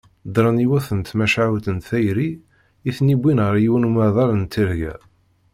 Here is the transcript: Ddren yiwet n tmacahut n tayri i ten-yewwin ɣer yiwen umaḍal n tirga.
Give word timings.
Ddren 0.33 0.57
yiwet 0.63 0.87
n 0.97 0.99
tmacahut 1.01 1.65
n 1.75 1.77
tayri 1.87 2.29
i 2.89 2.91
ten-yewwin 2.95 3.43
ɣer 3.45 3.55
yiwen 3.63 3.87
umaḍal 3.89 4.31
n 4.35 4.43
tirga. 4.53 4.95